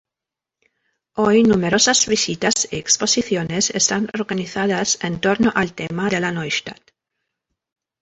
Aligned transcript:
Hoy, 1.13 1.43
numerosas 1.43 2.07
visitas 2.07 2.67
y 2.71 2.77
exposiciones 2.77 3.69
están 3.69 4.09
organizadas 4.17 4.97
entorno 5.03 5.51
al 5.53 5.73
tema 5.73 6.09
de 6.09 6.19
la 6.19 6.31
Neustadt. 6.31 6.81